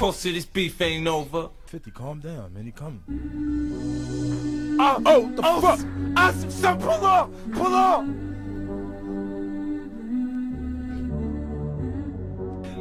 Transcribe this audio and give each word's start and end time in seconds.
Posted 0.00 0.34
this 0.34 0.46
beef 0.46 0.80
ain't 0.80 1.06
over. 1.06 1.50
50, 1.66 1.90
calm 1.90 2.20
down, 2.20 2.54
man. 2.54 2.64
He 2.64 2.72
coming. 2.72 3.02
Oh, 4.80 5.02
oh, 5.04 5.28
the 5.28 5.42
oh, 5.44 5.60
fuck? 5.60 5.78
I, 6.16 6.32
son, 6.48 6.80
pull 6.80 7.04
off, 7.04 7.28
pull 7.52 7.66
off. 7.66 8.00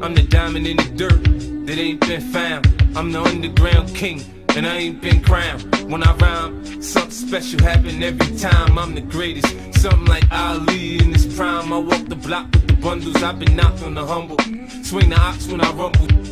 I'm 0.02 0.16
the 0.16 0.26
diamond 0.30 0.66
in 0.66 0.78
the 0.78 0.90
dirt 0.96 1.22
that 1.68 1.78
ain't 1.78 2.00
been 2.08 2.22
found. 2.22 2.66
I'm 2.96 3.12
the 3.12 3.22
underground 3.22 3.94
king, 3.94 4.24
and 4.56 4.66
I 4.66 4.78
ain't 4.78 5.02
been 5.02 5.22
crowned. 5.22 5.92
When 5.92 6.02
I 6.04 6.14
rhyme, 6.16 6.82
something 6.82 7.12
special 7.12 7.62
happen 7.62 8.02
every 8.02 8.38
time. 8.38 8.80
I'm 8.80 8.96
the 8.96 9.02
greatest, 9.02 9.54
something 9.82 10.06
like 10.06 10.24
Ali 10.32 11.00
in 11.00 11.12
his 11.12 11.26
prime. 11.36 11.74
I 11.74 11.80
walk 11.80 12.06
the 12.06 12.16
block 12.16 12.46
with 12.54 12.68
the 12.68 12.76
bundles. 12.76 13.22
I've 13.22 13.40
been 13.40 13.58
knocked 13.58 13.84
on 13.84 13.96
the 13.96 14.06
humble. 14.06 14.38
Swing 14.84 15.10
the 15.10 15.20
ox 15.20 15.48
when 15.48 15.60
I 15.60 15.70
rumble. 15.74 16.30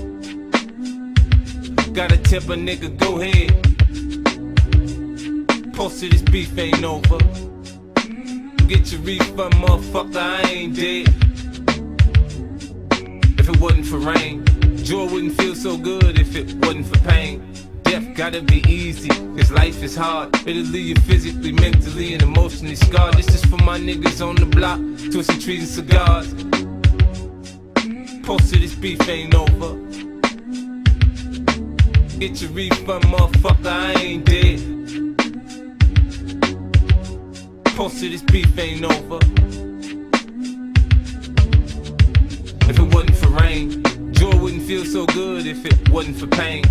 Gotta 1.97 2.17
tip 2.17 2.43
a 2.43 2.55
nigga, 2.55 2.95
go 2.95 3.19
ahead. 3.19 3.51
Posted 5.73 6.11
this 6.11 6.21
beef 6.21 6.55
ain't 6.55 6.83
over. 6.83 7.17
Get 8.67 8.91
your 8.91 9.01
refund, 9.01 9.55
motherfucker, 9.55 10.15
I 10.15 10.41
ain't 10.43 10.75
dead. 10.75 11.07
If 13.39 13.49
it 13.49 13.59
wasn't 13.59 13.87
for 13.87 13.97
rain, 13.97 14.45
joy 14.83 15.05
wouldn't 15.05 15.41
feel 15.41 15.55
so 15.55 15.75
good 15.75 16.19
if 16.19 16.35
it 16.35 16.53
wasn't 16.63 16.85
for 16.85 16.99
pain. 17.09 17.51
Death 17.81 18.15
gotta 18.15 18.43
be 18.43 18.63
easy, 18.71 19.09
cause 19.09 19.49
life 19.49 19.81
is 19.81 19.95
hard. 19.95 20.35
It'll 20.47 20.61
leave 20.71 20.89
you 20.89 20.95
physically, 21.07 21.51
mentally, 21.51 22.13
and 22.13 22.21
emotionally 22.21 22.75
scarred. 22.75 23.15
This 23.15 23.33
is 23.33 23.43
for 23.45 23.57
my 23.63 23.79
niggas 23.79 24.23
on 24.23 24.35
the 24.35 24.45
block, 24.45 24.79
twisting 25.11 25.39
trees 25.39 25.61
and 25.61 25.87
cigars. 25.89 26.31
Posted 28.23 28.61
this 28.61 28.75
beef 28.75 29.09
ain't 29.09 29.33
over. 29.33 29.56
Get 32.19 32.41
your 32.41 32.49
refund, 32.49 33.03
motherfucker, 33.03 33.67
I 33.67 33.93
ain't 33.93 34.25
dead. 34.25 34.59
Posted 37.75 38.11
this 38.11 38.23
beef 38.23 38.57
ain't 38.57 38.83
over. 38.83 39.19
If 42.67 42.79
it 42.79 42.93
wasn't 42.93 43.15
for 43.17 43.27
rain, 43.27 43.83
joy 44.13 44.35
wouldn't 44.35 44.63
feel 44.63 44.83
so 44.83 45.05
good 45.05 45.45
if 45.45 45.63
it 45.63 45.89
wasn't 45.89 46.17
for 46.17 46.25
pain. 46.25 46.63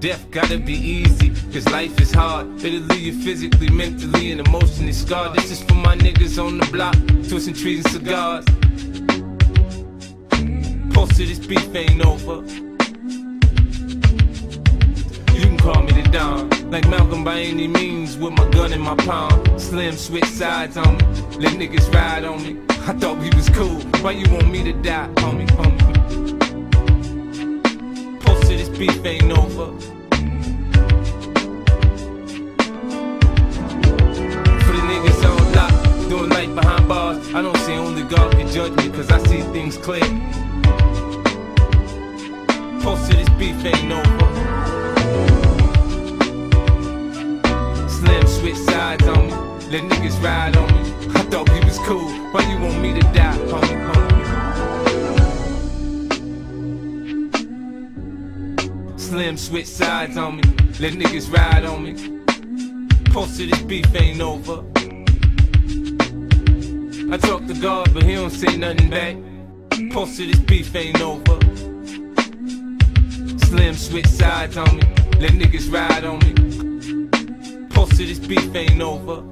Death 0.00 0.24
gotta 0.30 0.56
be 0.56 0.72
easy, 0.72 1.28
cause 1.52 1.68
life 1.68 2.00
is 2.00 2.10
hard. 2.10 2.64
It'll 2.64 2.80
leave 2.80 3.02
you 3.02 3.22
physically, 3.22 3.68
mentally, 3.68 4.32
and 4.32 4.40
emotionally 4.40 4.94
scarred. 4.94 5.36
This 5.36 5.50
is 5.50 5.62
for 5.64 5.74
my 5.74 5.96
niggas 5.98 6.42
on 6.42 6.56
the 6.56 6.66
block, 6.72 6.96
twisting 7.28 7.52
trees 7.52 7.84
and 7.84 7.92
cigars. 7.92 8.46
Posted 10.94 11.28
this 11.28 11.46
beef 11.46 11.74
ain't 11.74 12.02
over. 12.06 12.42
Like 16.74 16.88
Malcolm 16.88 17.22
by 17.22 17.38
any 17.38 17.68
means, 17.68 18.16
with 18.16 18.32
my 18.32 18.50
gun 18.50 18.72
in 18.72 18.80
my 18.80 18.96
palm. 18.96 19.40
Slim 19.60 19.94
switch 19.94 20.24
sides 20.24 20.76
on 20.76 20.96
me, 20.96 21.04
let 21.38 21.52
niggas 21.52 21.94
ride 21.94 22.24
on 22.24 22.42
me. 22.42 22.56
I 22.68 22.92
thought 22.94 23.16
we 23.18 23.30
was 23.30 23.48
cool, 23.50 23.80
why 24.02 24.10
you 24.10 24.28
want 24.32 24.50
me 24.50 24.64
to 24.64 24.72
die, 24.72 25.08
homie, 25.18 25.46
homie? 25.50 25.80
Posted 28.24 28.58
this 28.58 28.70
beef 28.76 29.06
ain't 29.06 29.30
over. 29.30 29.66
For 34.64 34.72
the 34.76 34.82
niggas 34.90 35.22
on 35.30 35.52
lock, 35.54 35.74
doing 36.08 36.30
life 36.30 36.52
behind 36.56 36.88
bars, 36.88 37.34
I 37.34 37.40
don't 37.40 37.56
see 37.58 37.74
only 37.74 38.02
God 38.02 38.32
can 38.32 38.48
judge 38.48 38.72
me, 38.72 38.90
cause 38.90 39.12
I 39.12 39.18
see 39.28 39.42
things 39.52 39.76
clear. 39.76 40.02
Posted 42.82 43.18
this 43.18 43.30
beef 43.38 43.64
ain't 43.64 43.92
over. 43.92 44.13
Why 52.32 52.42
you 52.50 52.58
want 52.58 52.80
me 52.80 52.92
to 52.94 53.00
die, 53.12 53.38
homie, 53.50 53.78
homie? 53.86 54.24
Slim 59.00 59.36
switch 59.36 59.66
sides 59.66 60.16
on 60.16 60.36
me. 60.36 60.42
Let 60.80 60.94
niggas 60.94 61.32
ride 61.32 61.64
on 61.64 61.82
me. 61.84 61.94
Posted 63.12 63.50
this 63.50 63.62
beef 63.62 63.94
ain't 63.94 64.20
over. 64.20 64.64
I 67.12 67.16
talk 67.18 67.46
to 67.46 67.54
God, 67.54 67.94
but 67.94 68.02
he 68.02 68.14
don't 68.14 68.30
say 68.30 68.56
nothing 68.56 68.90
back. 68.90 69.16
Posted 69.92 70.30
this 70.30 70.40
beef 70.40 70.74
ain't 70.74 71.00
over. 71.00 71.38
Slim 73.46 73.74
switch 73.74 74.06
sides 74.06 74.56
on 74.56 74.76
me. 74.76 74.82
Let 75.20 75.32
niggas 75.32 75.70
ride 75.72 76.04
on 76.04 76.18
me. 76.18 76.34
Posted 77.68 78.08
this 78.08 78.18
beef 78.18 78.52
ain't 78.54 78.82
over. 78.82 79.22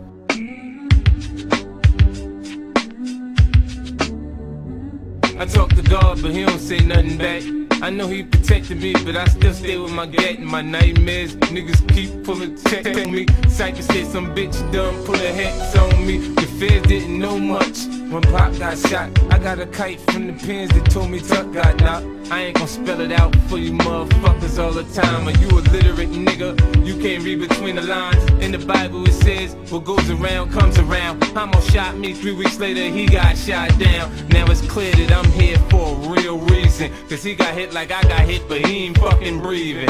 I 5.43 5.45
talk 5.45 5.71
to 5.71 5.83
God, 5.83 6.23
but 6.23 6.31
he 6.31 6.45
don't 6.45 6.61
say 6.61 6.79
nothing 6.79 7.19
back. 7.19 7.62
I 7.83 7.91
know 7.91 8.07
he 8.07 8.23
protected 8.23 8.81
me, 8.81 8.93
but 8.93 9.17
I 9.17 9.25
still 9.25 9.53
stay 9.53 9.77
with 9.77 9.91
my 9.91 10.07
gat 10.07 10.39
and 10.39 10.47
my 10.47 10.63
nightmares. 10.63 11.35
Niggas 11.35 11.93
keep 11.93 12.23
pulling 12.23 12.57
check 12.57 12.87
on 12.87 13.11
me. 13.11 13.27
Cypher 13.49 13.83
said 13.83 14.07
some 14.07 14.33
bitch 14.37 14.55
done 14.73 15.05
pull 15.05 15.17
a 15.17 15.33
hex 15.33 15.77
on 15.77 16.07
me. 16.07 16.19
The 16.19 16.47
feds 16.61 16.87
didn't 16.87 17.19
know 17.19 17.41
much 17.41 17.87
when 18.13 18.23
Pop 18.23 18.57
got 18.57 18.79
shot. 18.79 19.11
I 19.33 19.39
got 19.41 19.59
a 19.59 19.67
kite 19.67 20.01
from 20.13 20.29
the 20.29 20.33
pins 20.35 20.71
that 20.71 20.91
told 20.93 21.11
me 21.11 21.19
Tuck 21.19 21.53
got 21.53 21.81
knocked. 21.81 22.07
I 22.31 22.45
ain't 22.45 22.57
gon' 22.57 22.69
spell 22.69 23.01
it 23.01 23.13
out 23.13 23.35
for 23.49 23.59
you 23.59 23.73
motherfuckers 23.73 24.63
all 24.63 24.73
the 24.73 24.85
time. 24.95 25.27
Are 25.27 25.39
you 25.39 25.49
a 25.49 25.61
literate 25.75 26.11
nigga? 26.11 26.87
You 26.87 26.97
can't 26.99 27.25
read 27.25 27.41
between 27.41 27.77
the 27.77 27.83
lines. 27.83 28.23
In 28.43 28.53
the 28.53 28.59
Bible 28.59 29.07
it 29.07 29.13
says, 29.13 29.55
what 29.71 29.85
goes 29.85 30.09
around 30.09 30.53
comes 30.53 30.79
around. 30.79 31.21
Hommo 31.35 31.61
shot 31.73 31.97
me, 31.99 32.15
three 32.15 32.33
weeks 32.33 32.59
later 32.59 32.89
he 32.89 33.07
got 33.07 33.37
shot 33.37 33.77
down. 33.79 34.11
Now 34.29 34.47
it's 34.51 34.61
clear 34.67 34.93
that 34.95 35.13
I'm 35.13 35.31
here 35.33 35.59
for 35.71 35.97
a 35.97 36.09
real 36.09 36.39
reason. 36.39 36.93
Cause 37.09 37.23
he 37.23 37.35
got 37.35 37.55
hit 37.55 37.72
like 37.73 37.91
I 37.91 38.03
got 38.03 38.21
hit, 38.21 38.47
but 38.49 38.65
he 38.67 38.87
ain't 38.87 38.99
fucking 38.99 39.41
breathing. 39.41 39.89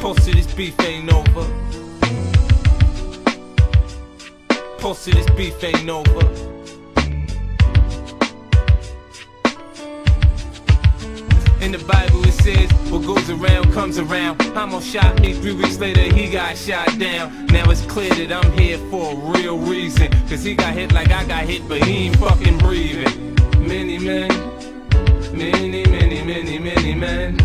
Posted 0.00 0.34
this 0.34 0.52
beef 0.54 0.78
ain't 0.80 1.12
over. 1.12 1.46
Posted 4.78 5.14
this 5.14 5.30
beef 5.30 5.62
ain't 5.64 5.88
over. 5.88 6.20
In 11.62 11.70
the 11.70 11.84
Bible 11.86 12.26
it 12.26 12.32
says, 12.32 12.70
what 12.90 13.06
goes 13.06 13.30
around 13.30 13.72
comes 13.72 13.98
around. 13.98 14.40
Hommo 14.40 14.82
shot 14.82 15.20
me, 15.20 15.32
three 15.32 15.54
weeks 15.54 15.78
later 15.78 16.02
he 16.02 16.28
got 16.28 16.56
shot 16.58 16.98
down. 16.98 17.46
Now 17.46 17.70
it's 17.70 17.86
clear 17.86 18.10
that 18.14 18.32
I'm 18.32 18.52
here 18.58 18.78
for 18.90 19.12
a 19.12 19.16
real 19.32 19.58
reason. 19.58 20.10
Cause 20.28 20.42
he 20.42 20.54
got 20.54 20.74
hit 20.74 20.92
like 20.92 21.12
I 21.12 21.24
got 21.24 21.44
hit, 21.44 21.66
but 21.68 21.82
he 21.84 22.08
ain't 22.08 22.16
fucking 22.16 22.58
breathing. 22.58 23.36
Many 23.60 23.98
men, 23.98 24.51
many, 25.32 25.84
many, 25.86 26.22
many, 26.22 26.58
many 26.58 26.94
men 26.94 27.36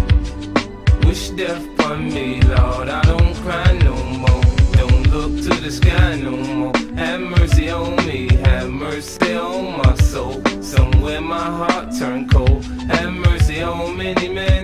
wish 1.06 1.30
death 1.30 1.66
upon 1.74 2.14
me, 2.14 2.42
Lord. 2.42 2.90
I 2.90 3.02
don't 3.04 3.36
cry 3.36 3.72
no 3.84 3.96
more. 4.24 4.44
Don't 4.74 5.08
look 5.14 5.34
to 5.46 5.62
the 5.62 5.72
sky 5.72 6.16
no 6.16 6.32
more. 6.32 6.78
Have 6.96 7.22
mercy 7.22 7.70
on 7.70 7.96
me, 8.06 8.30
have 8.44 8.70
mercy 8.70 9.34
on 9.36 9.78
my 9.78 9.96
soul. 9.96 10.42
Somewhere 10.62 11.22
my 11.22 11.50
heart 11.62 11.88
turned 11.98 12.32
cold. 12.32 12.64
Have 12.92 13.14
mercy 13.14 13.62
on 13.62 13.98
many 13.98 14.30
men, 14.30 14.64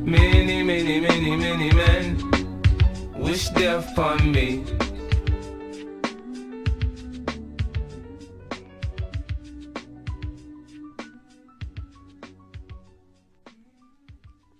many, 0.00 0.62
many, 0.62 1.00
many, 1.00 1.36
many 1.36 1.70
men. 1.72 2.04
Wish 3.14 3.48
death 3.50 3.92
upon 3.92 4.32
me. 4.32 4.64